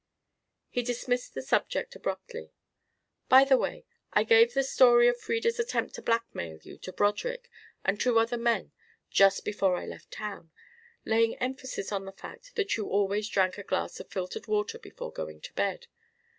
He 0.71 0.81
dismissed 0.81 1.35
the 1.35 1.43
subject 1.43 1.95
abruptly. 1.95 2.53
"By 3.29 3.43
the 3.43 3.55
way, 3.55 3.85
I 4.11 4.23
gave 4.23 4.55
the 4.55 4.63
story 4.63 5.07
of 5.07 5.19
Frieda's 5.19 5.59
attempt 5.59 5.93
to 5.93 6.01
blackmail 6.01 6.57
you 6.63 6.79
to 6.79 6.91
Broderick 6.91 7.51
and 7.85 8.01
two 8.01 8.17
other 8.17 8.39
men 8.39 8.71
just 9.11 9.45
before 9.45 9.75
I 9.75 9.85
left 9.85 10.09
town 10.09 10.49
laying 11.05 11.35
emphasis 11.35 11.91
on 11.91 12.05
the 12.05 12.11
fact 12.13 12.55
that 12.55 12.77
you 12.77 12.87
always 12.87 13.29
drank 13.29 13.59
a 13.59 13.63
glass 13.63 13.99
of 13.99 14.09
filtered 14.11 14.47
water 14.47 14.79
before 14.79 15.11
going 15.11 15.39
to 15.41 15.53
bed. 15.53 15.85